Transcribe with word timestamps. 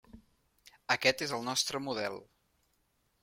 Aquest 0.95 1.21
és 1.27 1.33
el 1.37 1.45
nostre 1.49 1.81
model. 1.89 2.17